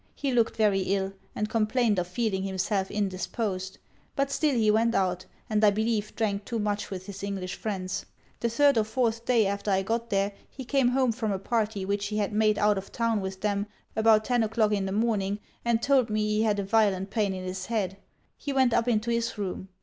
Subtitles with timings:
[0.15, 3.77] He looked very ill; and complained of feeling himself indisposed.
[4.15, 8.07] But still he went out; and I believe drank too much with his English friends.
[8.39, 11.85] The third or fourth day after I got there he came home from a party
[11.85, 15.37] which he had made out of town with them about ten o'clock in the morning,
[15.63, 17.97] and told me he had a violent pain in his head.
[18.37, 19.69] He went up into his room.